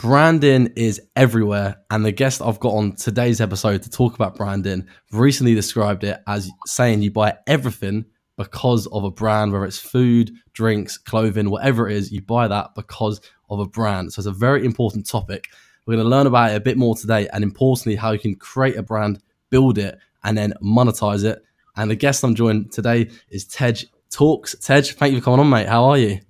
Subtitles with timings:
[0.00, 1.76] branding is everywhere.
[1.90, 6.22] And the guest I've got on today's episode to talk about branding recently described it
[6.26, 8.06] as saying you buy everything
[8.38, 12.74] because of a brand, whether it's food, drinks, clothing, whatever it is, you buy that
[12.74, 14.10] because of a brand.
[14.10, 15.48] So it's a very important topic.
[15.86, 18.36] We're going to learn about it a bit more today, and importantly, how you can
[18.36, 19.20] create a brand,
[19.50, 21.42] build it, and then monetize it.
[21.76, 24.54] And the guest I'm joined today is Tej Talks.
[24.60, 25.68] Tej, thank you for coming on, mate.
[25.68, 26.20] How are you?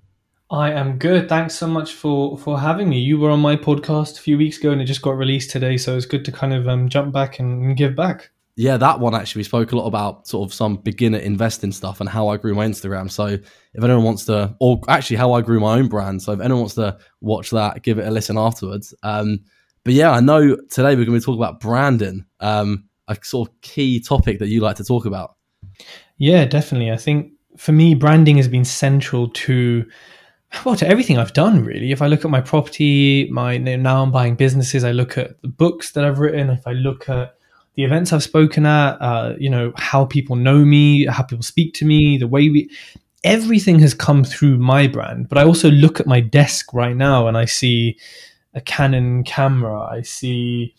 [0.51, 1.29] I am good.
[1.29, 2.99] Thanks so much for for having me.
[2.99, 5.77] You were on my podcast a few weeks ago, and it just got released today,
[5.77, 8.31] so it's good to kind of um, jump back and, and give back.
[8.57, 12.01] Yeah, that one actually we spoke a lot about sort of some beginner investing stuff
[12.01, 13.09] and how I grew my Instagram.
[13.09, 16.21] So if anyone wants to, or actually how I grew my own brand.
[16.21, 18.93] So if anyone wants to watch that, give it a listen afterwards.
[19.03, 19.39] Um,
[19.85, 23.61] but yeah, I know today we're going to talk about branding, um, a sort of
[23.61, 25.37] key topic that you like to talk about.
[26.17, 26.91] Yeah, definitely.
[26.91, 29.85] I think for me, branding has been central to
[30.65, 31.91] well to everything I've done really.
[31.91, 34.83] If I look at my property, my now I'm buying businesses.
[34.83, 36.49] I look at the books that I've written.
[36.49, 37.35] If I look at
[37.75, 41.73] the events I've spoken at, uh, you know how people know me, how people speak
[41.75, 42.69] to me, the way we,
[43.23, 45.29] everything has come through my brand.
[45.29, 47.97] But I also look at my desk right now and I see
[48.53, 49.79] a Canon camera.
[49.79, 50.75] I see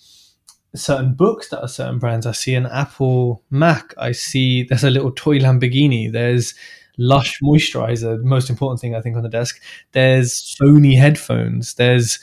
[0.75, 2.27] certain books that are certain brands.
[2.27, 3.95] I see an Apple Mac.
[3.99, 6.11] I see there's a little toy Lamborghini.
[6.11, 6.55] There's
[6.99, 9.61] Lush moisturizer, most important thing I think on the desk.
[9.93, 11.75] There's Sony headphones.
[11.75, 12.19] There's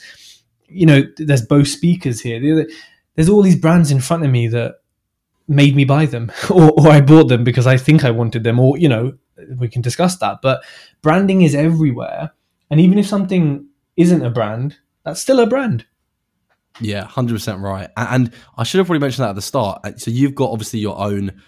[0.68, 2.66] you know there's Bose speakers here.
[3.14, 4.76] There's all these brands in front of me that
[5.48, 8.58] made me buy them, or, or I bought them because I think I wanted them,
[8.58, 9.14] or you know
[9.58, 10.38] we can discuss that.
[10.42, 10.62] But
[11.02, 12.32] branding is everywhere,
[12.70, 15.84] and even if something isn't a brand, that's still a brand.
[16.80, 17.90] Yeah, hundred percent right.
[17.96, 19.80] And I should have probably mentioned that at the start.
[19.84, 21.42] Uh, so you've got obviously your own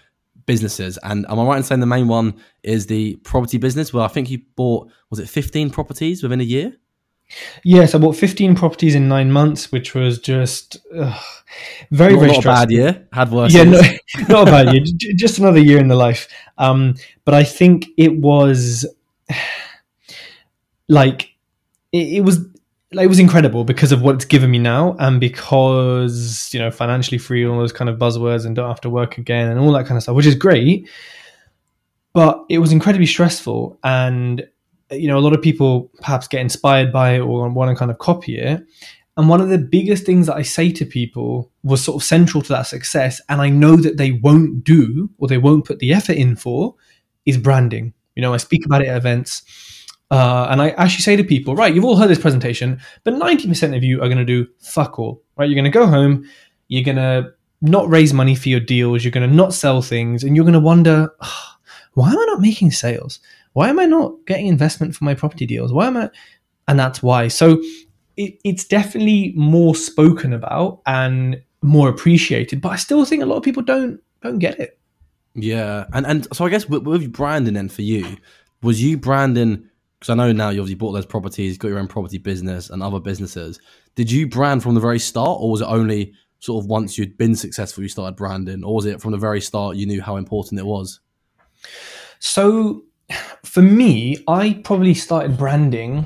[0.45, 0.97] businesses.
[1.03, 3.93] And am I right in saying the main one is the property business?
[3.93, 6.73] Well, I think you bought was it 15 properties within a year?
[7.63, 12.35] Yes, I bought 15 properties in nine months, which was just very, not, very not
[12.35, 12.51] stressful.
[12.51, 13.07] a bad year.
[13.11, 13.53] Had worse.
[13.53, 13.81] Yeah, no,
[14.29, 14.83] not a bad year.
[15.15, 16.27] Just another year in the life.
[16.57, 18.85] Um, but I think it was
[20.87, 21.33] like
[21.91, 22.39] it, it was
[23.01, 27.17] it was incredible because of what it's given me now and because you know financially
[27.17, 29.85] free all those kind of buzzwords and don't have to work again and all that
[29.85, 30.87] kind of stuff which is great.
[32.13, 34.45] But it was incredibly stressful and
[34.91, 37.91] you know a lot of people perhaps get inspired by it or want to kind
[37.91, 38.63] of copy it.
[39.15, 42.41] And one of the biggest things that i say to people was sort of central
[42.43, 45.93] to that success and i know that they won't do or they won't put the
[45.93, 46.75] effort in for
[47.25, 47.93] is branding.
[48.15, 49.43] You know i speak about it at events
[50.11, 53.75] uh, and I actually say to people, right, you've all heard this presentation, but 90%
[53.75, 55.49] of you are going to do fuck all, right?
[55.49, 56.25] You're going to go home,
[56.67, 57.31] you're going to
[57.61, 60.53] not raise money for your deals, you're going to not sell things, and you're going
[60.53, 61.53] to wonder, oh,
[61.93, 63.19] why am I not making sales?
[63.53, 65.71] Why am I not getting investment for my property deals?
[65.71, 66.09] Why am I?
[66.67, 67.27] And that's why.
[67.27, 67.61] So
[68.17, 73.37] it, it's definitely more spoken about and more appreciated, but I still think a lot
[73.37, 74.79] of people don't don't get it.
[75.35, 78.17] Yeah, and and so I guess with, with branding then for you,
[78.61, 79.69] was you branding
[80.03, 82.83] because I know now you obviously bought those properties, got your own property business and
[82.83, 83.57] other businesses.
[83.95, 87.17] Did you brand from the very start, or was it only sort of once you'd
[87.17, 90.17] been successful you started branding, or was it from the very start you knew how
[90.17, 90.99] important it was?
[92.19, 92.83] So,
[93.45, 96.05] for me, I probably started branding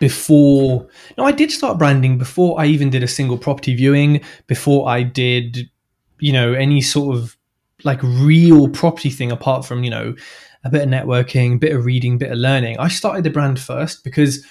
[0.00, 0.88] before.
[1.16, 4.22] No, I did start branding before I even did a single property viewing.
[4.48, 5.70] Before I did,
[6.18, 7.36] you know, any sort of
[7.84, 10.16] like real property thing apart from you know
[10.64, 12.78] a bit of networking, a bit of reading, a bit of learning.
[12.78, 14.44] I started the brand first because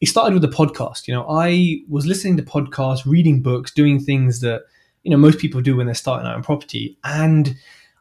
[0.00, 1.08] it started with the podcast.
[1.08, 4.62] You know, I was listening to podcasts, reading books, doing things that,
[5.02, 6.98] you know, most people do when they're starting out in property.
[7.04, 7.56] And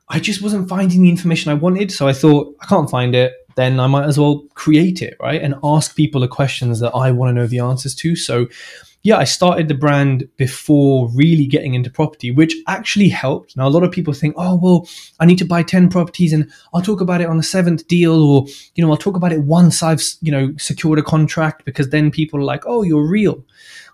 [0.09, 1.91] I just wasn't finding the information I wanted.
[1.91, 3.33] So I thought, I can't find it.
[3.55, 5.41] Then I might as well create it, right?
[5.41, 8.15] And ask people the questions that I want to know the answers to.
[8.15, 8.47] So
[9.03, 13.57] yeah, I started the brand before really getting into property, which actually helped.
[13.57, 14.87] Now, a lot of people think, oh, well,
[15.19, 18.23] I need to buy 10 properties and I'll talk about it on the seventh deal,
[18.23, 21.89] or, you know, I'll talk about it once I've, you know, secured a contract because
[21.89, 23.43] then people are like, oh, you're real.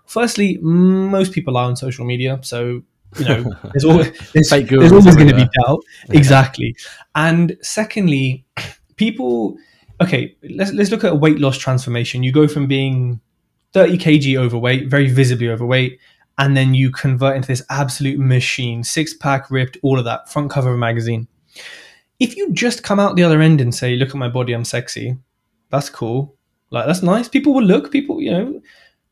[0.06, 2.38] Firstly, most people are on social media.
[2.42, 2.82] So,
[3.18, 5.82] you know, there's always, there's, there's always going to be doubt.
[6.08, 6.18] Yeah.
[6.18, 6.76] Exactly.
[7.16, 8.44] And secondly,
[8.94, 9.56] people,
[10.00, 12.22] okay, let's, let's look at a weight loss transformation.
[12.22, 13.20] You go from being
[13.72, 15.98] 30 kg overweight, very visibly overweight,
[16.38, 20.50] and then you convert into this absolute machine, six pack, ripped, all of that, front
[20.50, 21.28] cover of a magazine.
[22.18, 24.64] If you just come out the other end and say, "Look at my body, I'm
[24.64, 25.16] sexy,"
[25.70, 26.34] that's cool.
[26.70, 27.28] Like that's nice.
[27.28, 27.90] People will look.
[27.90, 28.60] People, you know.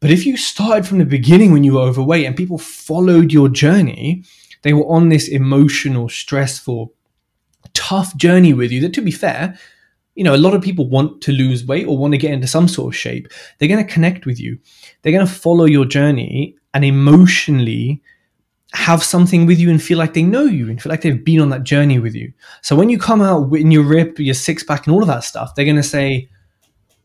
[0.00, 3.48] But if you started from the beginning when you were overweight and people followed your
[3.48, 4.24] journey,
[4.62, 6.92] they were on this emotional, stressful,
[7.74, 8.80] tough journey with you.
[8.80, 9.58] That, to be fair,
[10.18, 12.48] you know, a lot of people want to lose weight or want to get into
[12.48, 13.28] some sort of shape.
[13.56, 14.58] They're going to connect with you.
[15.00, 18.02] They're going to follow your journey and emotionally
[18.72, 21.40] have something with you and feel like they know you and feel like they've been
[21.40, 22.32] on that journey with you.
[22.62, 25.22] So when you come out in your rip, your six pack, and all of that
[25.22, 26.28] stuff, they're going to say,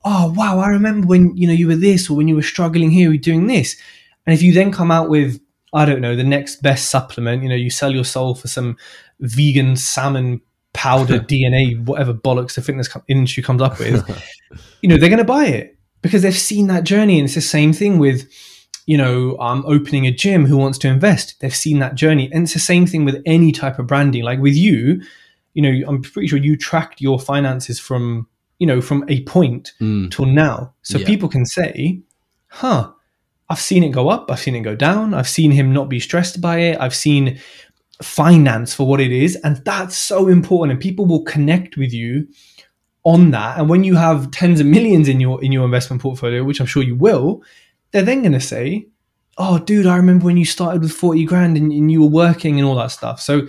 [0.03, 2.89] "Oh wow, I remember when you know you were this or when you were struggling
[2.89, 3.77] here, you're doing this."
[4.25, 5.39] And if you then come out with,
[5.71, 8.75] I don't know, the next best supplement, you know, you sell your soul for some
[9.19, 10.41] vegan salmon
[10.73, 14.07] powder DNA, whatever bollocks the fitness industry comes up with,
[14.81, 17.19] you know, they're going to buy it because they've seen that journey.
[17.19, 18.29] And it's the same thing with
[18.85, 21.39] you know, I'm opening a gym who wants to invest.
[21.39, 22.29] They've seen that journey.
[22.31, 24.23] And it's the same thing with any type of branding.
[24.23, 25.01] Like with you,
[25.53, 28.27] you know, I'm pretty sure you tracked your finances from,
[28.59, 30.11] you know, from a point mm.
[30.11, 30.73] till now.
[30.81, 31.05] So yeah.
[31.05, 32.01] people can say,
[32.47, 32.91] huh,
[33.49, 35.99] I've seen it go up, I've seen it go down, I've seen him not be
[35.99, 37.39] stressed by it, I've seen
[38.01, 39.35] finance for what it is.
[39.37, 40.71] And that's so important.
[40.71, 42.27] And people will connect with you
[43.03, 43.59] on that.
[43.59, 46.65] And when you have tens of millions in your in your investment portfolio, which I'm
[46.65, 47.43] sure you will,
[47.91, 48.87] they're then going to say,
[49.37, 52.59] "Oh, dude, I remember when you started with forty grand and, and, you were working
[52.59, 53.47] and all that stuff." So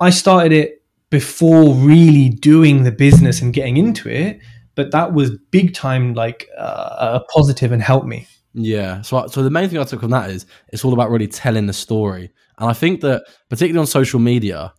[0.00, 4.40] I started it before really doing the business and getting into it,
[4.74, 8.26] but that was big time like uh, a positive and helped me.
[8.54, 9.02] Yeah.
[9.02, 11.66] So, so the main thing I took from that is it's all about really telling
[11.66, 14.72] the story, and I think that particularly on social media,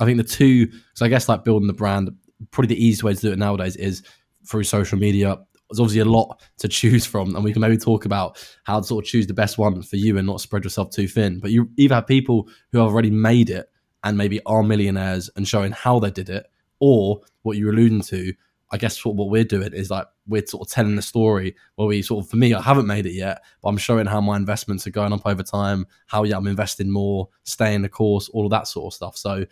[0.00, 2.10] I think the two, so I guess like building the brand,
[2.50, 4.02] probably the easiest way to do it nowadays is
[4.46, 5.38] through social media
[5.72, 8.86] there's obviously a lot to choose from, and we can maybe talk about how to
[8.86, 11.40] sort of choose the best one for you and not spread yourself too thin.
[11.40, 13.70] But you either have people who have already made it
[14.04, 16.46] and maybe are millionaires and showing how they did it,
[16.78, 18.34] or what you're alluding to.
[18.72, 21.86] I guess what, what we're doing is like we're sort of telling the story where
[21.86, 24.36] we sort of, for me, I haven't made it yet, but I'm showing how my
[24.36, 28.46] investments are going up over time, how yeah, I'm investing more, staying the course, all
[28.46, 29.16] of that sort of stuff.
[29.16, 29.44] So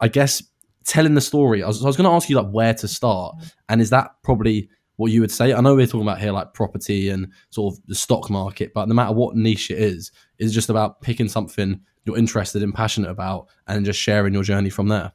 [0.00, 0.42] I guess
[0.84, 3.36] telling the story, I was, I was going to ask you like where to start.
[3.36, 3.46] Mm-hmm.
[3.68, 5.54] And is that probably what you would say.
[5.54, 8.88] I know we're talking about here like property and sort of the stock market, but
[8.88, 13.10] no matter what niche it is, it's just about picking something you're interested and passionate
[13.10, 15.12] about and just sharing your journey from there.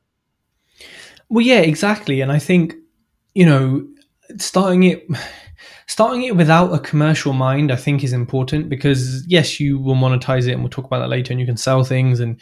[1.27, 2.21] Well, yeah, exactly.
[2.21, 2.75] And I think,
[3.33, 3.87] you know,
[4.37, 5.07] starting it
[5.87, 10.47] starting it without a commercial mind i think is important because yes you will monetize
[10.47, 12.39] it and we'll talk about that later and you can sell things and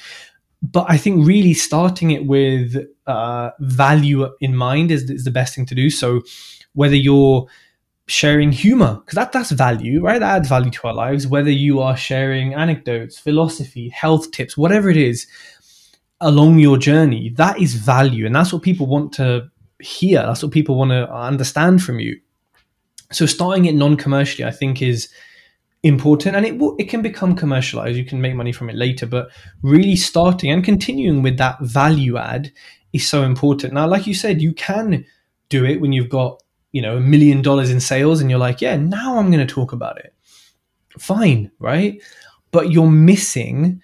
[0.62, 2.78] but i think really starting it with
[3.12, 5.90] uh, value in mind is, is the best thing to do.
[5.90, 6.22] So
[6.74, 7.46] whether you're
[8.08, 10.20] sharing humor because that that's value right?
[10.20, 11.28] That adds value to our lives.
[11.28, 15.28] Whether you are sharing anecdotes philosophy health tips whatever it is
[16.20, 19.50] along your journey that is value and that's what people want to
[19.82, 22.20] hear that's what people want to understand from you.
[23.12, 25.10] So starting it non-commercially i think is
[25.84, 27.98] important and it will, it can become commercialized.
[27.98, 29.30] You can make money from it later but
[29.64, 32.52] really starting and continuing with that value add
[32.94, 33.74] is so important.
[33.74, 35.06] Now like you said you can
[35.50, 36.42] do it when you've got
[36.72, 39.54] you know a million dollars in sales and you're like yeah now i'm going to
[39.54, 40.14] talk about it.
[40.98, 42.02] Fine right?
[42.52, 43.82] But you're missing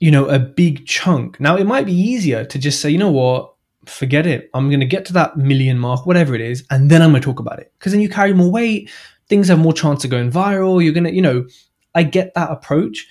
[0.00, 1.40] you know a big chunk.
[1.40, 3.54] Now it might be easier to just say you know what
[3.88, 7.02] forget it i'm going to get to that million mark whatever it is and then
[7.02, 8.90] i'm going to talk about it because then you carry more weight
[9.28, 11.46] things have more chance of going viral you're going to you know
[11.94, 13.06] i get that approach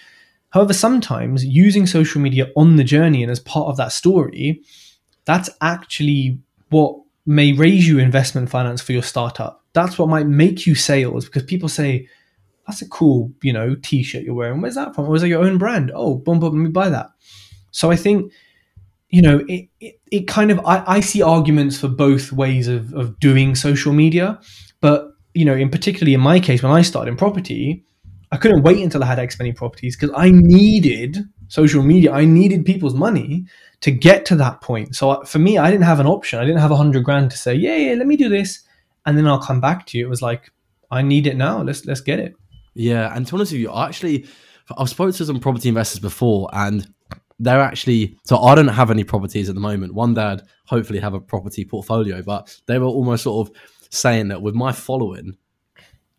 [0.49, 4.61] however sometimes using social media on the journey and as part of that story
[5.25, 6.39] that's actually
[6.69, 6.97] what
[7.27, 9.63] may raise you investment finance for your startup.
[9.73, 12.07] That's what might make you sales because people say,
[12.65, 14.61] that's a cool, you know, t-shirt you're wearing.
[14.61, 15.05] Where's that from?
[15.05, 15.91] Or is that your own brand?
[15.93, 17.07] Oh, boom, boom, let me buy that.
[17.71, 18.31] So I think,
[19.09, 22.93] you know, it, it, it kind of, I, I see arguments for both ways of,
[22.93, 24.39] of doing social media.
[24.81, 27.85] But, you know, in particularly in my case, when I started in property,
[28.31, 32.11] I couldn't wait until I had X many properties because I needed social media.
[32.11, 33.45] I needed people's money
[33.81, 34.95] to get to that point.
[34.95, 36.39] So uh, for me, I didn't have an option.
[36.39, 38.63] I didn't have a hundred grand to say, yeah, yeah, let me do this,
[39.05, 40.05] and then I'll come back to you.
[40.05, 40.51] It was like,
[40.91, 41.61] I need it now.
[41.61, 42.33] Let's let's get it.
[42.73, 44.27] Yeah, and to be honest with you, I actually
[44.77, 46.91] I've spoken to some property investors before, and
[47.39, 49.93] they're actually so I don't have any properties at the moment.
[49.93, 53.55] One dad hopefully have a property portfolio, but they were almost sort of
[53.89, 55.37] saying that with my following,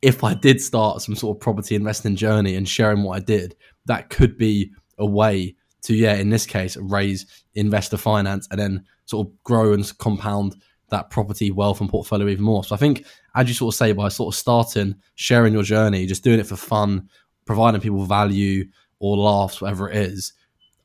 [0.01, 3.57] if I did start some sort of property investing journey and sharing what I did,
[3.87, 8.85] that could be a way to yeah in this case raise investor finance and then
[9.07, 10.57] sort of grow and compound
[10.91, 13.93] that property wealth and portfolio even more so i think as you sort of say
[13.93, 17.09] by sort of starting sharing your journey just doing it for fun
[17.45, 18.65] providing people value
[18.99, 20.33] or laughs whatever it is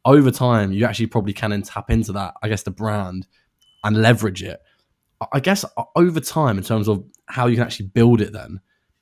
[0.05, 3.27] over time you actually probably can tap into that i guess the brand
[3.83, 4.61] and leverage it
[5.31, 8.59] i guess uh, over time in terms of how you can actually build it then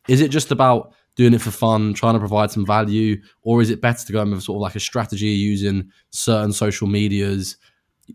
[0.07, 3.69] is it just about doing it for fun, trying to provide some value, or is
[3.69, 7.57] it better to go with sort of like a strategy using certain social medias?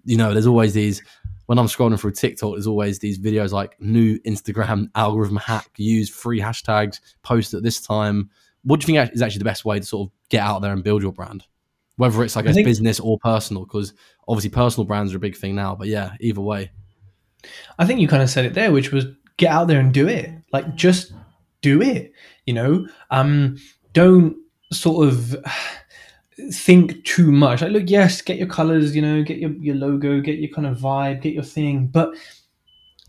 [0.04, 1.02] You know, there's always these.
[1.46, 6.08] when I'm scrolling through TikTok, there's always these videos like new Instagram algorithm hack, use
[6.08, 8.30] free hashtags, post at this time.
[8.64, 10.72] What do you think is actually the best way to sort of get out there
[10.72, 11.44] and build your brand?
[11.96, 13.94] Whether it's like a business or personal, because
[14.28, 15.74] obviously personal brands are a big thing now.
[15.74, 16.70] But yeah, either way.
[17.78, 20.06] I think you kind of said it there, which was get out there and do
[20.08, 20.30] it.
[20.52, 21.12] Like just
[21.62, 22.12] do it.
[22.44, 23.56] You know, um,
[23.92, 24.36] don't
[24.72, 25.36] sort of
[26.52, 27.62] think too much.
[27.62, 30.66] Like, look, yes, get your colors, you know, get your, your logo, get your kind
[30.66, 31.86] of vibe, get your thing.
[31.86, 32.14] But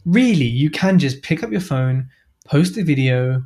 [0.05, 2.09] really, you can just pick up your phone,
[2.45, 3.43] post a video,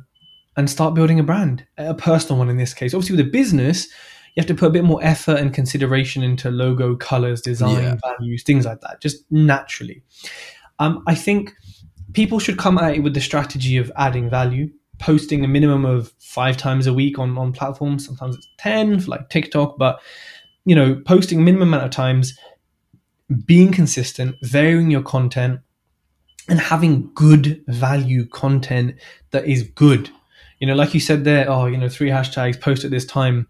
[0.56, 2.94] and start building a brand, a personal one in this case.
[2.94, 3.88] Obviously, with a business,
[4.34, 7.96] you have to put a bit more effort and consideration into logo, colors, design, yeah.
[8.02, 10.02] values, things like that, just naturally.
[10.78, 11.52] Um, I think
[12.14, 14.70] people should come at it with the strategy of adding value
[15.02, 18.06] posting a minimum of five times a week on, on platforms.
[18.06, 20.00] Sometimes it's 10 for like TikTok, but
[20.64, 22.38] you know, posting a minimum amount of times,
[23.44, 25.60] being consistent, varying your content,
[26.48, 28.94] and having good value content
[29.32, 30.10] that is good.
[30.60, 33.48] You know, like you said there, oh, you know, three hashtags, post at this time.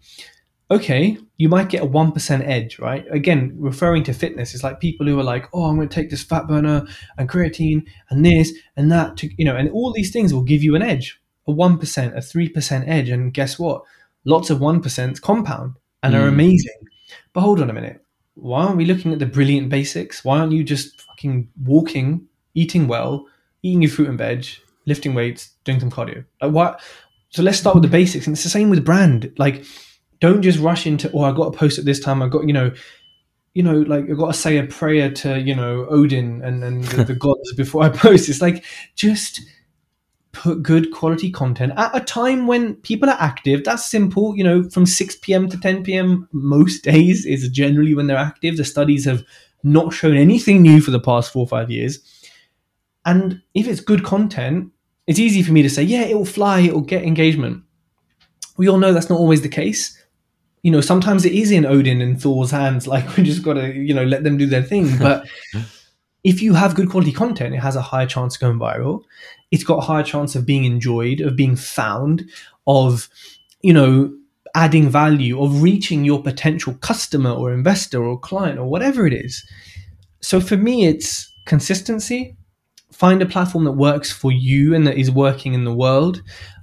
[0.71, 3.05] Okay, you might get a 1% edge, right?
[3.11, 6.09] Again, referring to fitness, it's like people who are like, oh, I'm going to take
[6.09, 10.11] this fat burner and creatine and this and that, to, you know, and all these
[10.11, 13.09] things will give you an edge a 1%, a 3% edge.
[13.09, 13.83] And guess what?
[14.25, 16.19] Lots of 1% compound and mm.
[16.19, 16.87] are amazing.
[17.33, 18.03] But hold on a minute.
[18.35, 20.23] Why aren't we looking at the brilliant basics?
[20.23, 23.27] Why aren't you just fucking walking, eating well,
[23.61, 24.45] eating your fruit and veg,
[24.85, 26.25] lifting weights, doing some cardio?
[26.41, 26.81] Like what?
[27.29, 28.25] So let's start with the basics.
[28.25, 29.33] And it's the same with brand.
[29.37, 29.65] Like,
[30.23, 32.21] don't just rush into, oh, I got to post at this time.
[32.21, 32.71] I got, you know,
[33.55, 36.85] you know, like I've got to say a prayer to, you know, Odin and, and
[36.85, 38.29] the, the gods before I post.
[38.29, 38.63] It's like,
[38.95, 39.41] just
[40.31, 43.65] put good quality content at a time when people are active.
[43.65, 44.33] That's simple.
[44.37, 45.49] You know, from 6 p.m.
[45.49, 46.29] to 10 p.m.
[46.31, 48.55] most days is generally when they're active.
[48.55, 49.25] The studies have
[49.61, 51.99] not shown anything new for the past four or five years.
[53.03, 54.71] And if it's good content,
[55.05, 57.61] it's easy for me to say, yeah, it will fly, it will get engagement.
[58.55, 59.99] We all know that's not always the case.
[60.63, 62.87] You know, sometimes it is in Odin and Thor's hands.
[62.93, 64.97] Like we just got to, you know, let them do their thing.
[64.97, 65.27] But
[66.23, 69.03] if you have good quality content, it has a higher chance of going viral.
[69.51, 72.23] It's got a higher chance of being enjoyed, of being found,
[72.65, 73.09] of,
[73.61, 74.13] you know,
[74.55, 79.45] adding value, of reaching your potential customer or investor or client or whatever it is.
[80.21, 82.35] So for me, it's consistency.
[82.91, 86.21] Find a platform that works for you and that is working in the world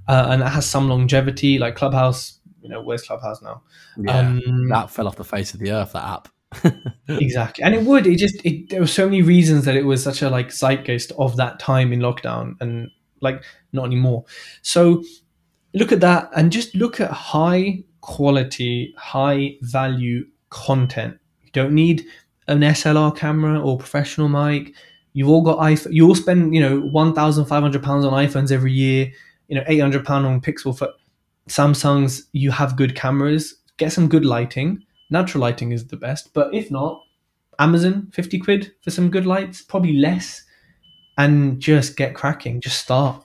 [0.09, 2.39] uh, and that has some longevity, like Clubhouse.
[2.62, 3.62] You know, where's Clubhouse now?
[3.96, 5.92] Yeah, um, that fell off the face of the earth.
[5.92, 6.28] That app.
[7.08, 7.64] Exactly.
[7.64, 10.22] And it would it just it, there were so many reasons that it was such
[10.22, 12.88] a like zeitgeist of that time in lockdown and
[13.20, 14.24] like not anymore.
[14.62, 15.02] So
[15.74, 21.18] look at that and just look at high quality high value content.
[21.42, 22.04] You don't need
[22.48, 24.74] an slr camera or professional mic.
[25.12, 29.10] You've all got iphone you all spend you know 1500 pounds on iphones every year
[29.48, 30.90] you know 800 pound on pixel for
[31.49, 36.54] samsungs you have good cameras get some good lighting Natural lighting is the best, but
[36.54, 37.02] if not,
[37.59, 40.44] Amazon, 50 quid for some good lights, probably less,
[41.18, 43.23] and just get cracking, just start.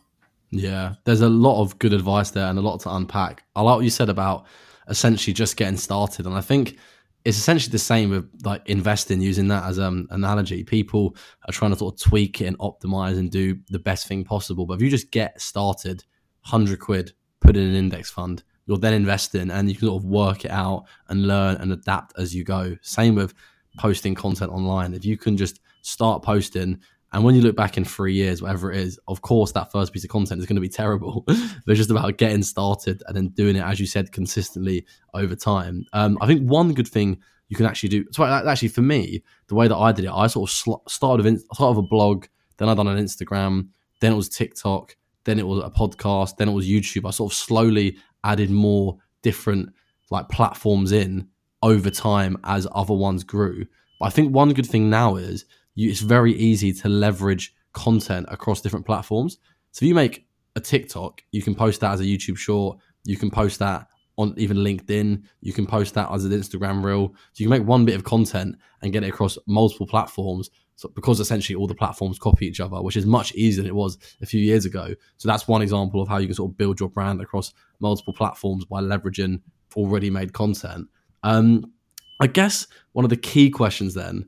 [0.50, 3.44] Yeah, there's a lot of good advice there and a lot to unpack.
[3.56, 4.48] I like what you said about
[4.90, 6.78] essentially just getting started, and I think
[7.24, 11.16] it's essentially the same with like investing using that as an um, analogy people
[11.48, 14.68] are trying to sort of tweak it and optimize and do the best thing possible
[14.68, 16.04] but if you just get started
[16.44, 17.14] 100 quid
[17.46, 20.46] put in an index fund you'll then invest in and you can sort of work
[20.46, 22.76] it out and learn and adapt as you go.
[22.82, 23.34] Same with
[23.78, 24.94] posting content online.
[24.94, 26.80] If you can just start posting
[27.14, 29.94] and when you look back in three years, whatever it is, of course that first
[29.94, 31.24] piece of content is going to be terrible.
[31.26, 31.38] but
[31.68, 35.86] it's just about getting started and then doing it, as you said, consistently over time.
[35.94, 38.06] Um, I think one good thing you can actually do.
[38.12, 41.24] So actually, for me, the way that I did it, I sort of sl- started
[41.24, 42.26] with started with a blog,
[42.58, 43.68] then I done an Instagram,
[44.02, 44.96] then it was TikTok,
[45.26, 47.08] then it was a podcast, then it was YouTube.
[47.08, 49.74] I sort of slowly added more different
[50.12, 51.28] like platforms in
[51.64, 53.66] over time as other ones grew.
[54.00, 58.28] But I think one good thing now is you, it's very easy to leverage content
[58.30, 59.40] across different platforms.
[59.72, 63.18] So if you make a TikTok, you can post that as a YouTube short, you
[63.18, 67.10] can post that on even LinkedIn, you can post that as an Instagram reel.
[67.34, 70.90] So you can make one bit of content and get it across multiple platforms so
[70.90, 73.98] because essentially all the platforms copy each other, which is much easier than it was
[74.22, 74.94] a few years ago.
[75.18, 78.14] So that's one example of how you can sort of build your brand across multiple
[78.14, 79.42] platforms by leveraging
[79.76, 80.88] already made content.
[81.24, 81.72] Um,
[82.20, 84.28] I guess one of the key questions then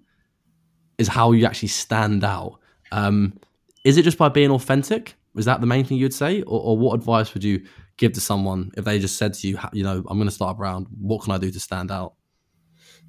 [0.98, 2.60] is how you actually stand out.
[2.92, 3.40] Um,
[3.84, 5.16] is it just by being authentic?
[5.36, 7.64] Is that the main thing you'd say, or, or what advice would you
[7.98, 10.56] give to someone if they just said to you, you know, I'm going to start
[10.56, 10.88] a brand.
[11.00, 12.14] What can I do to stand out?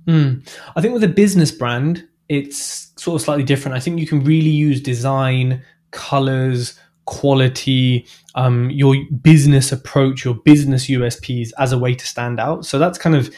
[0.06, 0.48] Mm.
[0.76, 3.76] I think with a business brand, it's sort of slightly different.
[3.76, 10.86] I think you can really use design, colors, quality, um, your business approach, your business
[10.86, 12.66] USPs as a way to stand out.
[12.66, 13.34] So that's kind of,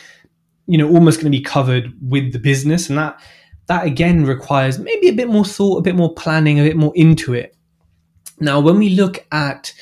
[0.66, 3.20] you know, almost going to be covered with the business, and that
[3.66, 6.92] that again requires maybe a bit more thought, a bit more planning, a bit more
[6.96, 7.56] into it.
[8.40, 9.72] Now, when we look at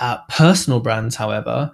[0.00, 1.70] uh, personal brands, however,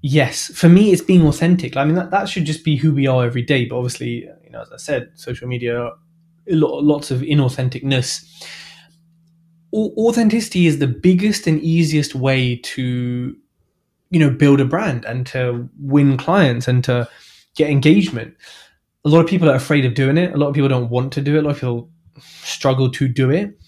[0.00, 1.76] yes, for me, it's being authentic.
[1.76, 3.66] I mean, that, that should just be who we are every day.
[3.66, 5.90] But obviously, you know, as I said, social media,
[6.48, 8.24] lots of inauthenticness.
[9.74, 13.34] Authenticity is the biggest and easiest way to,
[14.10, 17.08] you know, build a brand and to win clients and to
[17.56, 18.34] get engagement
[19.04, 20.34] a lot of people are afraid of doing it.
[20.34, 21.40] A lot of people don't want to do it.
[21.40, 21.90] A lot of people
[22.20, 23.58] struggle to do it.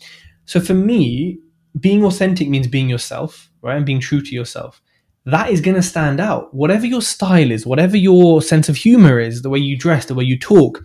[0.47, 1.41] So for me,
[1.81, 3.77] being authentic means being yourself, right?
[3.77, 4.83] And being true to yourself.
[5.27, 6.53] That is going to stand out.
[6.53, 10.15] Whatever your style is, whatever your sense of humor is, the way you dress, the
[10.15, 10.85] way you talk,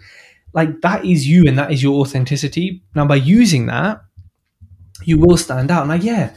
[0.53, 2.81] like that is you and that is your authenticity.
[2.95, 4.01] Now, by using that,
[5.03, 5.87] you will stand out.
[5.87, 6.33] Now, yeah,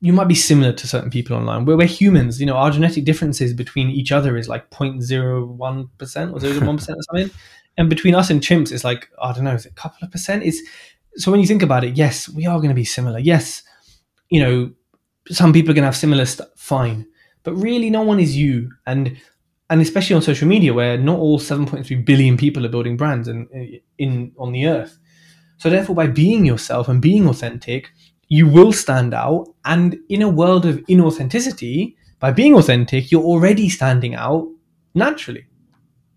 [0.00, 1.64] you might be similar to certain people online.
[1.64, 5.10] We're, we're humans, you know, our genetic differences between each other is like 0.01%
[5.60, 7.30] or 0.1% or something.
[7.78, 10.10] And between us and chimps, it's like, I don't know, is it a couple of
[10.10, 10.42] percent?
[10.42, 10.60] Is
[11.16, 13.18] so when you think about it, yes, we are going to be similar.
[13.18, 13.62] Yes,
[14.28, 14.72] you know,
[15.28, 17.06] some people are going to have similar stuff, fine.
[17.42, 18.70] But really, no one is you.
[18.86, 19.16] And
[19.70, 23.80] and especially on social media, where not all 7.3 billion people are building brands in,
[23.96, 24.98] in on the earth.
[25.56, 27.90] So therefore, by being yourself and being authentic,
[28.28, 29.46] you will stand out.
[29.64, 34.48] And in a world of inauthenticity, by being authentic, you're already standing out
[34.94, 35.46] naturally.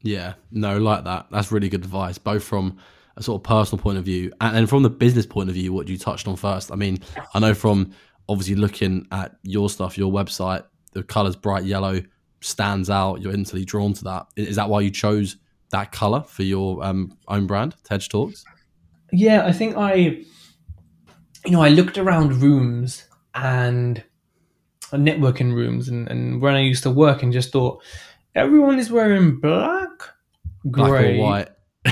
[0.02, 1.28] Yeah, no, like that.
[1.32, 2.78] That's really good advice, both from
[3.18, 5.74] a sort of personal point of view and, and from the business point of view,
[5.74, 6.72] what you touched on first.
[6.72, 7.00] I mean,
[7.34, 7.92] I know from
[8.28, 10.64] obviously looking at your stuff, your website,
[10.96, 12.02] the colors bright yellow
[12.42, 13.22] stands out.
[13.22, 14.26] You're instantly drawn to that.
[14.36, 15.38] Is that why you chose
[15.70, 18.44] that color for your um, own brand, Tej Talks?
[19.12, 20.26] Yeah, I think I
[21.46, 24.04] you know, I looked around rooms and
[24.92, 27.84] uh, networking rooms and, and when I used to work and just thought,
[28.34, 29.90] everyone is wearing black,
[30.70, 31.50] gray, black or white.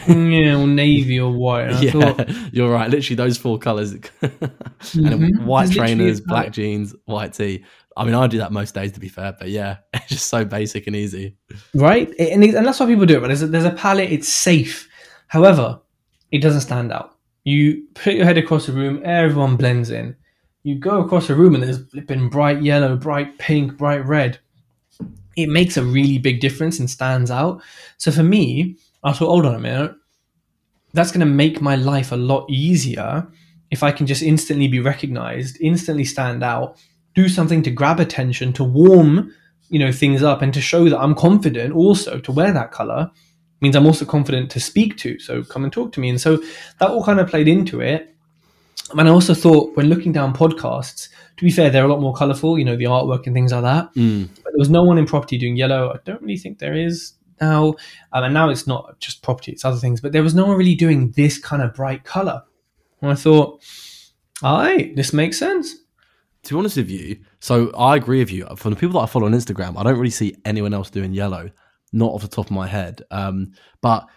[0.08, 1.72] yeah, or navy or white.
[1.84, 2.90] Yeah, thought, you're right.
[2.90, 3.92] Literally those four colors.
[4.22, 4.32] and
[4.94, 5.46] mm-hmm.
[5.46, 7.64] white trainers, black jeans, white tee.
[7.96, 10.46] I mean, I do that most days to be fair, but yeah, it's just so
[10.46, 11.38] basic and easy.
[11.74, 13.22] Right, and, and that's why people do it.
[13.22, 14.12] But there's a, there's a palette.
[14.12, 14.90] It's safe.
[15.28, 15.80] However,
[16.32, 17.16] it doesn't stand out.
[17.44, 20.16] You put your head across the room, everyone blends in.
[20.64, 24.40] You go across the room and there's flipping bright yellow, bright pink, bright red.
[25.36, 27.62] It makes a really big difference and stands out.
[27.98, 29.94] So for me, I thought, hold on a minute,
[30.94, 33.28] that's going to make my life a lot easier
[33.72, 36.78] if I can just instantly be recognized, instantly stand out,
[37.16, 39.34] do something to grab attention, to warm,
[39.70, 43.12] you know, things up, and to show that I'm confident also to wear that color
[43.62, 45.18] means I'm also confident to speak to.
[45.20, 46.10] So come and talk to me.
[46.10, 46.38] And so
[46.80, 48.14] that all kind of played into it.
[48.92, 52.14] And I also thought when looking down podcasts, to be fair, they're a lot more
[52.14, 53.94] colourful, you know, the artwork and things like that.
[53.96, 54.28] Mm.
[54.44, 55.92] But there was no one in property doing yellow.
[55.92, 57.70] I don't really think there is now.
[58.12, 60.02] Um, and now it's not just property, it's other things.
[60.02, 62.44] But there was no one really doing this kind of bright colour.
[63.02, 63.62] And I thought,
[64.44, 65.76] all right, this makes sense.
[66.44, 68.46] To be honest with you, so I agree with you.
[68.58, 71.14] From the people that I follow on Instagram, I don't really see anyone else doing
[71.14, 71.50] yellow
[71.94, 73.04] not off the top of my head.
[73.12, 74.08] Um, but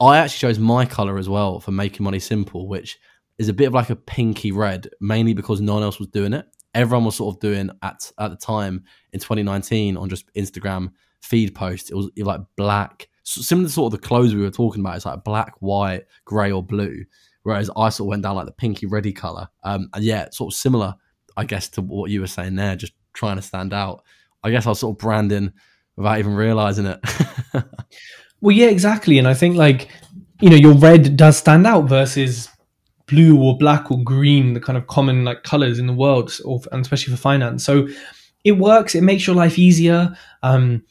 [0.00, 2.98] I actually chose my color as well for making money simple, which
[3.38, 6.34] is a bit of like a pinky red, mainly because no one else was doing
[6.34, 6.46] it.
[6.74, 11.54] Everyone was sort of doing at at the time in 2019 on just Instagram feed
[11.54, 11.90] posts.
[11.90, 14.96] It was, like black, similar to sort of the clothes we were talking about.
[14.96, 17.04] It's like black, white, grey, or blue.
[17.42, 19.48] Whereas I sort of went down like the pinky reddy color.
[19.64, 20.94] Um, and yeah, sort of similar,
[21.36, 24.02] I guess, to what you were saying there, just trying to stand out.
[24.42, 25.52] I guess I was sort of branding
[25.96, 27.00] without even realizing it.
[28.40, 29.18] well, yeah, exactly.
[29.18, 29.88] And I think like
[30.40, 32.48] you know your red does stand out versus
[33.06, 36.60] blue or black or green, the kind of common like colors in the world, or,
[36.72, 37.64] and especially for finance.
[37.64, 37.88] So
[38.44, 38.94] it works.
[38.94, 40.16] It makes your life easier.
[40.42, 40.84] Um,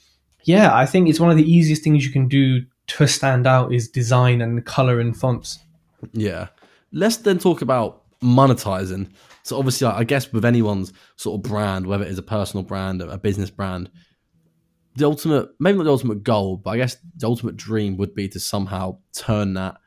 [0.43, 3.73] yeah, I think it's one of the easiest things you can do to stand out
[3.73, 5.59] is design and color and fonts.
[6.13, 6.47] Yeah.
[6.91, 9.09] Let's then talk about monetizing.
[9.49, 13.01] So obviously, I guess with anyone's sort of brand, whether it is a personal brand,
[13.01, 13.89] a business brand,
[14.95, 18.27] the ultimate, maybe not the ultimate goal, but I guess the ultimate dream would be
[18.29, 19.77] to somehow turn that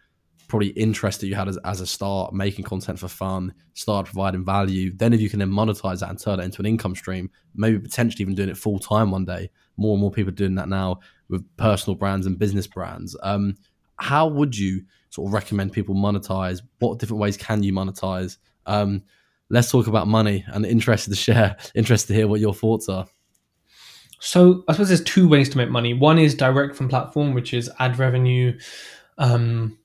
[0.48, 4.44] probably interest that you had as, as a start, making content for fun, start providing
[4.44, 4.90] value.
[4.96, 7.78] Then if you can then monetize that and turn it into an income stream, maybe
[7.78, 9.48] potentially even doing it full time one day.
[9.76, 10.98] More and more people are doing that now
[11.28, 13.16] with personal brands and business brands.
[13.22, 13.54] Um,
[13.94, 16.62] how would you sort of recommend people monetize?
[16.80, 18.38] What different ways can you monetize?
[18.66, 19.04] Um,
[19.52, 23.06] let's talk about money and interested to share, interested to hear what your thoughts are.
[24.18, 25.94] So I suppose there's two ways to make money.
[25.94, 28.58] One is direct from platform, which is ad revenue,
[29.18, 29.78] um,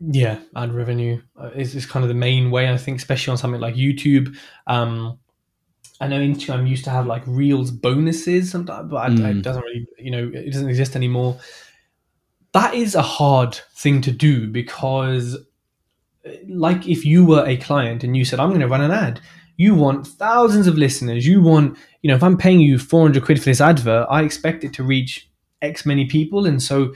[0.00, 3.38] Yeah, ad revenue uh, is, is kind of the main way I think, especially on
[3.38, 4.34] something like YouTube.
[4.66, 5.18] Um,
[6.00, 9.38] I know Instagram used to have like Reels bonuses sometimes, but Mm.
[9.38, 11.38] it doesn't really, you know, it doesn't exist anymore.
[12.52, 15.36] That is a hard thing to do because,
[16.48, 19.20] like, if you were a client and you said, "I'm going to run an ad,"
[19.56, 21.26] you want thousands of listeners.
[21.26, 24.64] You want, you know, if I'm paying you 400 quid for this advert, I expect
[24.64, 25.30] it to reach
[25.60, 26.94] X many people, and so,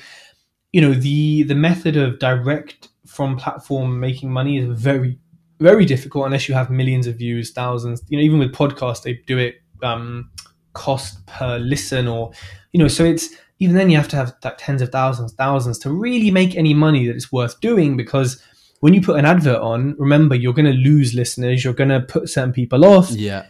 [0.73, 5.19] you know, the the method of direct from platform making money is very
[5.59, 8.03] very difficult unless you have millions of views, thousands.
[8.09, 10.31] You know, even with podcasts, they do it um,
[10.75, 12.33] cost per listen, or
[12.73, 15.79] you know, so it's even then you have to have like tens of thousands, thousands
[15.81, 17.97] to really make any money that it's worth doing.
[17.97, 18.43] Because
[18.81, 22.01] when you put an advert on, remember you're going to lose listeners, you're going to
[22.01, 23.11] put certain people off.
[23.11, 23.47] Yeah,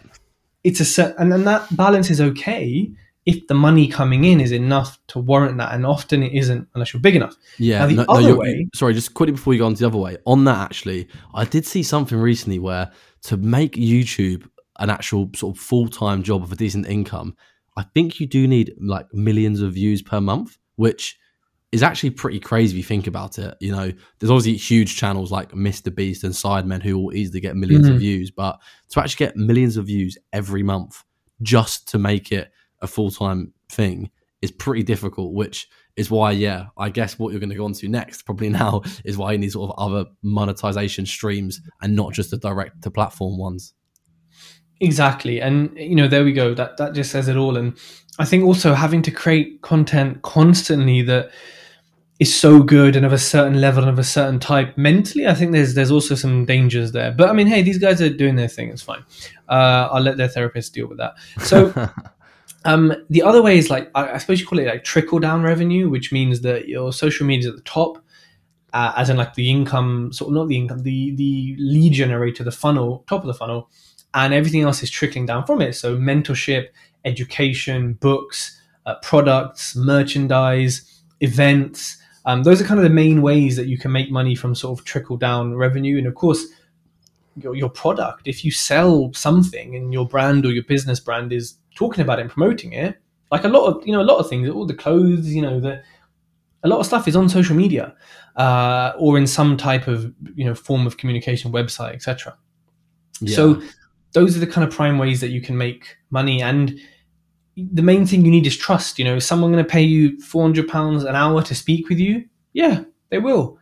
[0.65, 2.91] It's a set, and then that balance is okay
[3.25, 6.93] if the money coming in is enough to warrant that, and often it isn't unless
[6.93, 7.35] you're big enough.
[7.59, 7.81] yeah.
[7.81, 9.81] Now, the no, no, other you're- way- sorry, just quickly before you go on to
[9.81, 10.17] the other way.
[10.27, 15.57] On that, actually, I did see something recently where to make YouTube an actual sort
[15.57, 17.35] of full time job of a decent income,
[17.77, 21.19] I think you do need like millions of views per month, which
[21.77, 23.55] is actually pretty crazy if you think about it.
[23.61, 25.95] You know, there's obviously huge channels like Mr.
[25.95, 27.99] Beast and Sidemen who will easily get 1000000s of Mhm.
[27.99, 28.59] views, but
[28.91, 31.05] to actually get millions of views every month
[31.43, 34.11] just to make it a full time thing
[34.43, 37.73] is pretty difficult, which is why, yeah, I guess what you're going to go on
[37.75, 42.13] to next, probably now, is why you need sort of other monetization streams and not
[42.13, 43.75] just the direct to platform ones.
[44.81, 45.41] Exactly.
[45.41, 46.55] And you know, there we go.
[46.55, 47.57] That that just says it all.
[47.57, 47.77] And
[48.19, 51.31] I think also having to create content constantly that
[52.19, 55.35] is so good and of a certain level and of a certain type mentally, I
[55.35, 57.13] think there's there's also some dangers there.
[57.13, 58.71] But I mean, hey, these guys are doing their thing.
[58.71, 59.05] It's fine.
[59.49, 61.15] Uh, I'll let their therapist deal with that.
[61.43, 61.73] So
[62.65, 65.43] um, the other way is like I, I suppose you call it like trickle down
[65.43, 67.99] revenue, which means that your social media is at the top,
[68.73, 72.45] uh, as in like the income, sort of not the income, the the lead generator,
[72.45, 73.69] the funnel, top of the funnel,
[74.15, 75.75] and everything else is trickling down from it.
[75.75, 76.69] So mentorship,
[77.05, 81.99] education, books, uh, products, merchandise, events.
[82.27, 84.79] Um, those are kind of the main ways that you can make money from sort
[84.79, 86.45] of trickle down revenue, and of course.
[87.39, 91.59] Your, your product, if you sell something and your brand or your business brand is
[91.75, 92.97] talking about it and promoting it,
[93.31, 95.61] like a lot of you know a lot of things, all the clothes, you know,
[95.61, 95.83] the
[96.63, 97.95] a lot of stuff is on social media
[98.37, 102.37] uh, or in some type of you know form of communication, website, etc.
[103.21, 103.37] Yeah.
[103.37, 103.63] So
[104.13, 106.43] those are the kind of prime ways that you can make money.
[106.43, 106.79] And
[107.57, 108.99] the main thing you need is trust.
[108.99, 111.99] You know, someone going to pay you four hundred pounds an hour to speak with
[111.99, 112.25] you?
[112.53, 113.59] Yeah, they will.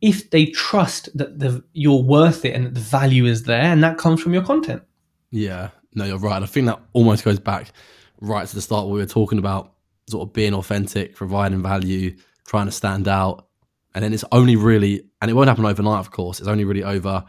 [0.00, 3.82] If they trust that the, you're worth it and that the value is there, and
[3.82, 4.82] that comes from your content.
[5.30, 6.42] Yeah, no, you're right.
[6.42, 7.72] I think that almost goes back
[8.20, 9.74] right to the start where we were talking about
[10.08, 13.46] sort of being authentic, providing value, trying to stand out.
[13.94, 16.84] And then it's only really, and it won't happen overnight, of course, it's only really
[16.84, 17.24] over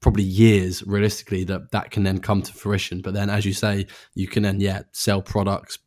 [0.00, 3.00] probably years realistically that that can then come to fruition.
[3.02, 5.78] But then, as you say, you can then, yeah, sell products,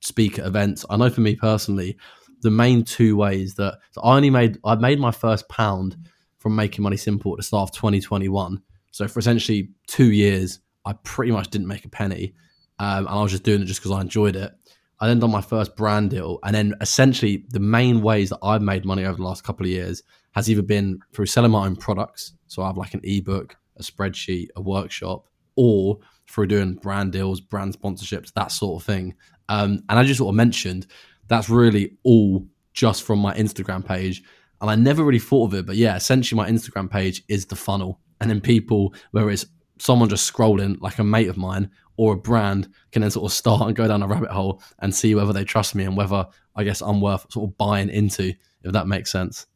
[0.00, 0.84] speak at events.
[0.88, 1.96] I know for me personally,
[2.42, 5.96] the main two ways that so I only made, I made my first pound
[6.38, 8.62] from making money simple at the start of 2021.
[8.92, 12.34] So for essentially two years, I pretty much didn't make a penny,
[12.78, 14.52] um, and I was just doing it just because I enjoyed it.
[14.98, 18.62] I then done my first brand deal, and then essentially the main ways that I've
[18.62, 20.02] made money over the last couple of years
[20.36, 23.82] has either been through selling my own products, so I have like an ebook, a
[23.82, 29.14] spreadsheet, a workshop, or through doing brand deals, brand sponsorships, that sort of thing.
[29.48, 30.88] Um, and I just sort of mentioned,
[31.28, 34.22] that's really all just from my Instagram page.
[34.60, 37.56] And I never really thought of it, but yeah, essentially my Instagram page is the
[37.56, 37.98] funnel.
[38.20, 39.46] And then people, whether it's
[39.78, 43.34] someone just scrolling like a mate of mine or a brand, can then sort of
[43.34, 46.26] start and go down a rabbit hole and see whether they trust me and whether
[46.54, 49.46] I guess I'm worth sort of buying into, if that makes sense.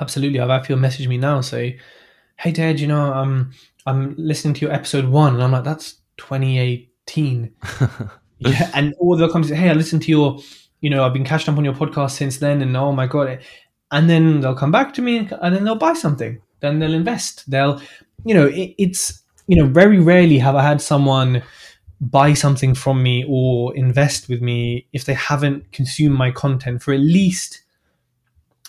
[0.00, 0.40] Absolutely.
[0.40, 1.78] I've had people message me now say,
[2.36, 3.52] "Hey, Dad, you know, um,
[3.86, 7.52] I'm listening to your episode one," and I'm like, "That's 2018."
[8.38, 10.38] yeah, and all they'll come to say, "Hey, I listened to your,
[10.80, 13.40] you know, I've been catching up on your podcast since then, and oh my god!"
[13.90, 16.40] And then they'll come back to me, and, and then they'll buy something.
[16.60, 17.50] Then they'll invest.
[17.50, 17.80] They'll,
[18.24, 21.42] you know, it, it's you know, very rarely have I had someone
[22.00, 26.94] buy something from me or invest with me if they haven't consumed my content for
[26.94, 27.62] at least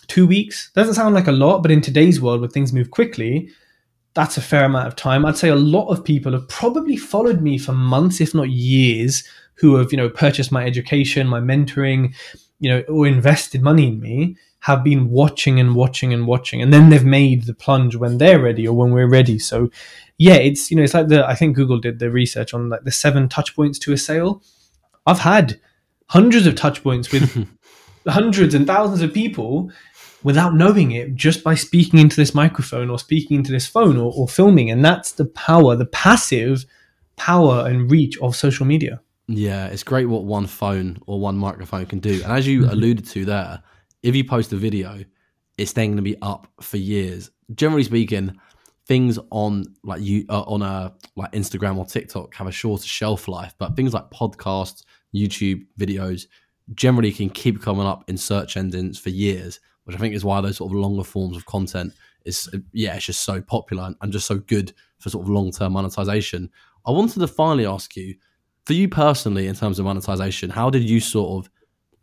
[0.10, 0.72] two weeks.
[0.76, 3.50] Doesn't sound like a lot, but in today's world where things move quickly,
[4.14, 5.26] that's a fair amount of time.
[5.26, 9.24] I'd say a lot of people have probably followed me for months, if not years,
[9.56, 12.14] who have, you know, purchased my education, my mentoring,
[12.60, 16.62] you know, or invested money in me, have been watching and watching and watching.
[16.62, 19.40] And then they've made the plunge when they're ready or when we're ready.
[19.40, 19.70] So
[20.18, 22.84] yeah, it's you know, it's like the I think Google did the research on like
[22.84, 24.44] the seven touch points to a sale.
[25.06, 25.60] I've had
[26.08, 27.48] hundreds of touch points with
[28.08, 29.72] hundreds and thousands of people
[30.24, 34.12] without knowing it just by speaking into this microphone or speaking into this phone or,
[34.16, 34.70] or filming.
[34.70, 36.66] And that's the power, the passive
[37.16, 39.02] power and reach of social media.
[39.28, 42.22] Yeah, it's great what one phone or one microphone can do.
[42.24, 42.72] And as you Mm-hmm.
[42.72, 43.62] alluded to there,
[44.04, 45.04] if you post a video,
[45.58, 47.30] it's then going to be up for years.
[47.54, 48.40] Generally speaking,
[48.88, 53.28] things on like you uh, on a like Instagram or TikTok have a shorter shelf
[53.28, 56.26] life, but things like podcasts, YouTube videos
[56.74, 60.40] generally can keep coming up in search engines for years, which I think is why
[60.40, 64.28] those sort of longer forms of content is yeah, it's just so popular and just
[64.28, 66.48] so good for sort of long term monetization.
[66.86, 68.14] I wanted to finally ask you,
[68.68, 71.52] for you personally, in terms of monetization, how did you sort of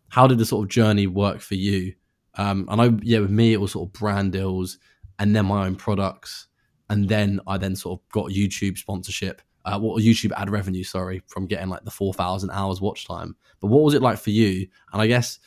[0.09, 1.95] how did the sort of journey work for you?
[2.35, 4.79] Um, I know, yeah, with me it was sort of brand deals
[5.21, 6.49] and then my own products,
[6.91, 11.23] and then I then sort of got YouTube sponsorship, uh, what YouTube ad revenue, sorry,
[11.29, 13.37] from getting like the four thousand hours watch time.
[13.61, 14.67] But what was it like for you?
[14.93, 15.39] And I guess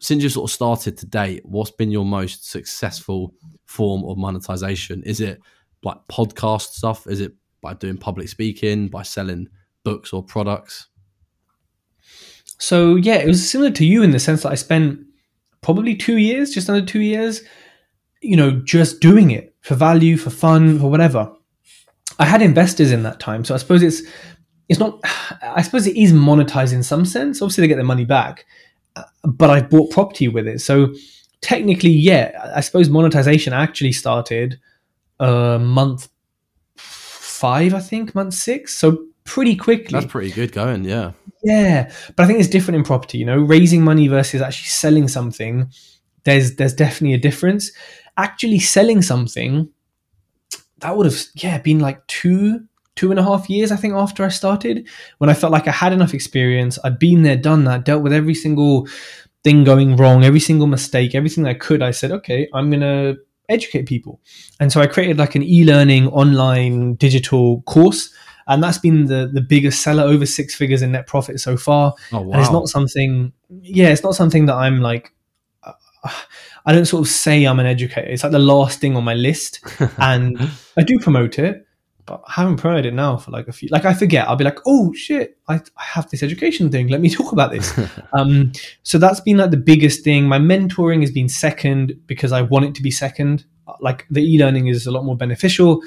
[0.00, 3.34] since you sort of started to date, what's been your most successful
[3.66, 5.02] form of monetization?
[5.04, 5.40] Is it
[5.82, 7.06] like podcast stuff?
[7.06, 9.46] Is it by doing public speaking, by selling
[9.84, 10.88] books or products?
[12.58, 15.00] So yeah, it was similar to you in the sense that I spent
[15.60, 17.42] probably two years, just under two years,
[18.22, 21.30] you know, just doing it for value, for fun, for whatever.
[22.18, 24.02] I had investors in that time, so I suppose it's
[24.68, 25.00] it's not.
[25.42, 27.42] I suppose it is monetized in some sense.
[27.42, 28.46] Obviously, they get their money back,
[29.24, 30.94] but I bought property with it, so
[31.40, 34.60] technically, yeah, I suppose monetization actually started
[35.18, 36.08] uh, month
[36.76, 39.98] five, I think, month six, so pretty quickly.
[39.98, 41.12] That's pretty good going, yeah.
[41.42, 43.18] Yeah, but I think it's different in property.
[43.18, 45.70] You know, raising money versus actually selling something.
[46.24, 47.72] There's there's definitely a difference.
[48.16, 49.70] Actually selling something,
[50.78, 52.66] that would have yeah been like two
[53.00, 54.76] two and a half years I think after I started
[55.18, 56.78] when I felt like I had enough experience.
[56.84, 58.86] I'd been there, done that, dealt with every single
[59.44, 61.80] thing going wrong, every single mistake, everything I could.
[61.90, 63.14] I said, okay, I'm gonna
[63.48, 64.20] educate people,
[64.60, 68.02] and so I created like an e-learning online digital course
[68.46, 71.94] and that's been the the biggest seller over six figures in net profit so far
[72.12, 72.32] Oh wow.
[72.32, 73.32] and it's not something
[73.62, 75.12] yeah it's not something that i'm like
[75.62, 75.72] uh,
[76.66, 79.14] i don't sort of say i'm an educator it's like the last thing on my
[79.14, 79.60] list
[79.98, 80.38] and
[80.76, 81.66] i do promote it
[82.06, 84.28] but i haven't promoted it now for like a few like i forget.
[84.28, 86.88] I'll be like oh shit i, I have this education thing.
[86.88, 87.78] Let me talk about this.
[88.12, 90.26] Um so that's been like the biggest thing.
[90.26, 93.44] My mentoring has been second because i want it to be second.
[93.80, 95.82] Like the e-learning is a lot more beneficial.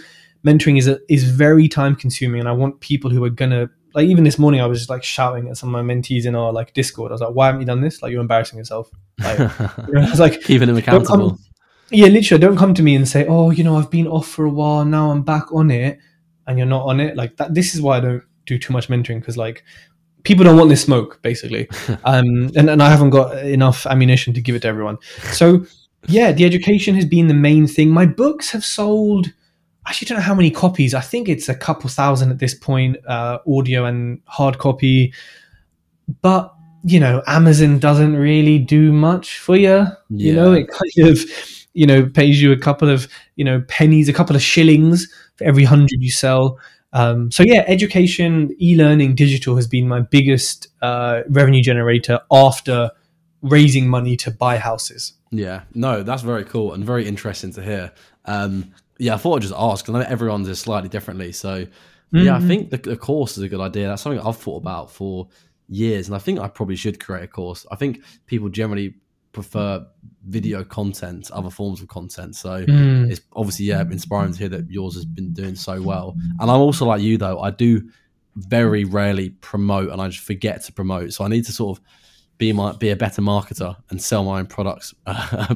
[0.46, 4.08] Mentoring is a, is very time consuming and i want people who are gonna like
[4.08, 6.52] even this morning i was just like shouting at some of my mentees in our
[6.52, 7.12] like discord.
[7.12, 8.02] I was like why haven't you done this?
[8.02, 8.90] Like you're embarrassing yourself.
[9.20, 9.46] Like you
[9.94, 11.38] know, i was like Keeping them accountable.
[11.94, 14.46] Yeah literally don't come to me and say oh you know i've been off for
[14.46, 16.00] a while now i'm back on it
[16.48, 18.90] and you're not on it like that this is why i don't do too much
[18.90, 19.64] mentoring because like
[20.24, 21.70] people don't want this smoke basically
[22.06, 24.98] um and, and i haven't got enough ammunition to give it to everyone
[25.32, 25.66] so
[26.08, 29.32] yeah the education has been the main thing my books have sold
[29.86, 30.94] I actually don't know how many copies.
[30.94, 35.14] I think it's a couple thousand at this point, uh, audio and hard copy.
[36.22, 36.54] But
[36.86, 39.86] you know, Amazon doesn't really do much for you.
[40.10, 41.20] You know, it kind of,
[41.74, 45.44] you know, pays you a couple of, you know, pennies, a couple of shillings for
[45.46, 46.60] every hundred you sell.
[46.94, 52.92] Um, so yeah, education, e-learning, digital has been my biggest uh, revenue generator after
[53.42, 55.14] raising money to buy houses.
[55.32, 57.92] Yeah, no, that's very cool and very interesting to hear.
[58.26, 59.90] Um, yeah, I thought I'd just ask.
[59.90, 61.66] I know everyone's is slightly differently, so
[62.12, 62.48] yeah, I Mhm.
[62.48, 63.88] think the, the course is a good idea.
[63.88, 65.28] That's something I've thought about for
[65.68, 67.66] years, and I think I probably should create a course.
[67.72, 68.94] I think people generally
[69.34, 69.86] prefer
[70.28, 72.36] video content, other forms of content.
[72.36, 73.12] So Mm.
[73.12, 76.16] it's obviously yeah inspiring to hear that yours has been doing so well.
[76.40, 77.40] And I'm also like you though.
[77.42, 77.90] I do
[78.36, 81.14] very rarely promote, and I just forget to promote.
[81.14, 81.84] So I need to sort of
[82.38, 85.54] be my be a better marketer and sell my own products uh,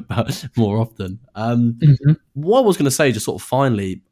[0.56, 1.18] more often.
[1.34, 2.16] Um, Mhm.
[2.34, 4.02] what I was going to say, just sort of finally,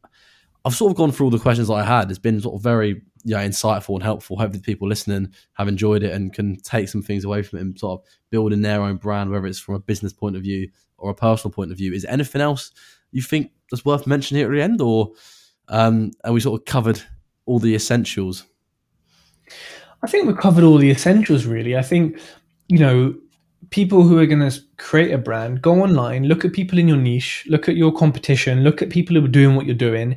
[0.65, 2.11] I've sort of gone through all the questions I had.
[2.11, 4.39] It's been sort of very yeah insightful and helpful.
[4.39, 7.79] Hopefully, people listening have enjoyed it and can take some things away from it and
[7.79, 11.11] sort of building their own brand, whether it's from a business point of view or
[11.11, 11.93] a personal point of view.
[11.93, 12.71] Is anything else
[13.11, 15.13] you think that's worth mentioning here at the end, or
[15.69, 17.03] um, are we sort of covered
[17.47, 18.45] all the essentials?
[20.03, 21.77] I think we've covered all the essentials, really.
[21.77, 22.21] I think,
[22.69, 23.15] you know,
[23.71, 26.97] people who are going to create a brand, go online, look at people in your
[26.97, 30.17] niche, look at your competition, look at people who are doing what you're doing,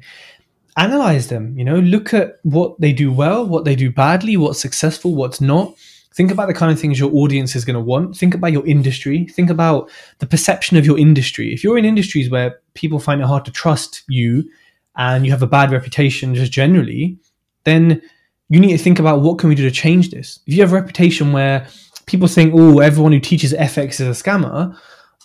[0.78, 4.60] analyze them, you know, look at what they do well, what they do badly, what's
[4.60, 5.74] successful, what's not.
[6.14, 8.18] Think about the kind of things your audience is going to want.
[8.18, 9.26] Think about your industry.
[9.28, 11.54] Think about the perception of your industry.
[11.54, 14.50] If you're in industries where people find it hard to trust you
[14.96, 17.18] and you have a bad reputation just generally,
[17.64, 18.02] then
[18.50, 20.40] you need to think about what can we do to change this.
[20.48, 21.68] If you have a reputation where
[22.06, 24.76] people think, oh, everyone who teaches FX is a scammer,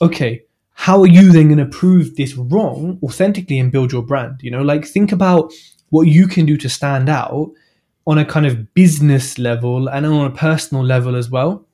[0.03, 0.43] okay,
[0.75, 4.41] how are you then going to prove this wrong authentically and build your brand?
[4.43, 5.53] You know, like think about
[5.91, 7.53] what you can do to stand out
[8.07, 11.65] on a kind of business level and on a personal level as well.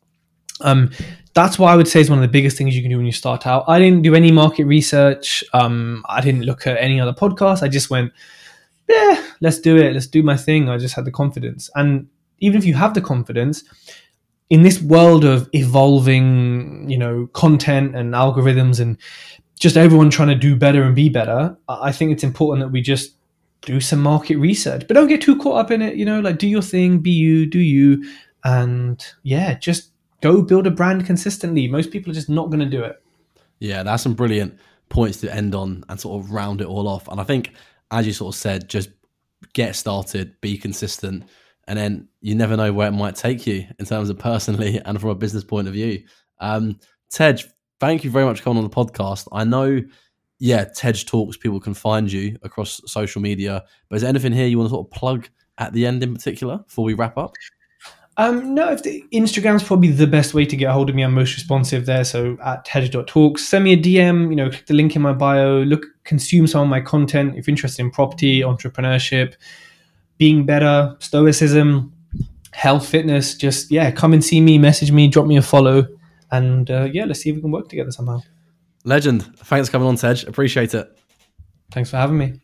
[0.61, 0.91] Um,
[1.35, 3.07] that's what I would say is one of the biggest things you can do when
[3.07, 3.65] you start out.
[3.67, 5.43] I didn't do any market research.
[5.53, 7.63] Um, I didn't look at any other podcasts.
[7.63, 8.13] I just went,
[8.89, 9.93] yeah, let's do it.
[9.95, 10.69] Let's do my thing.
[10.69, 11.71] I just had the confidence.
[11.75, 12.09] And
[12.41, 13.65] even if you have the confidence,
[14.51, 18.99] in this world of evolving, you know, content and algorithms and
[19.59, 22.83] just everyone trying to do better and be better, I think it's important that we
[22.83, 23.15] just
[23.63, 25.97] do some market research, but don't get too caught up in it.
[25.97, 28.05] You know, like do your thing, be you, do you,
[28.43, 31.69] and yeah, just go build a brand consistently.
[31.69, 33.01] Most people are just not going to do it.
[33.59, 34.59] Yeah, that's some brilliant
[34.89, 37.07] points to end on and sort of round it all off.
[37.09, 37.53] And I think,
[37.91, 38.91] as you sort of said, just
[39.53, 41.25] get started, be consistent,
[41.71, 45.01] and then you never know where it might take you in terms of personally and
[45.01, 46.03] from a business point of view.
[46.41, 46.81] Um,
[47.11, 47.45] Tej,
[47.79, 49.29] thank you very much for coming on the podcast.
[49.31, 49.81] I know,
[50.41, 54.49] yeah, Tej Talks, people can find you across social media, but is there anything here
[54.49, 55.29] you want to sort of plug
[55.59, 57.35] at the end in particular before we wrap up?
[58.17, 61.05] Um, no, if the, Instagram's probably the best way to get a hold of me.
[61.05, 62.03] I'm most responsive there.
[62.03, 65.63] So at tej.talks, send me a DM, you know, click the link in my bio,
[65.63, 69.35] look, consume some of my content if you're interested in property, entrepreneurship,
[70.21, 71.93] being better, stoicism,
[72.53, 73.35] health, fitness.
[73.35, 75.87] Just, yeah, come and see me, message me, drop me a follow.
[76.31, 78.21] And uh, yeah, let's see if we can work together somehow.
[78.85, 79.25] Legend.
[79.39, 80.27] Thanks for coming on, Tej.
[80.29, 80.87] Appreciate it.
[81.73, 82.41] Thanks for having me.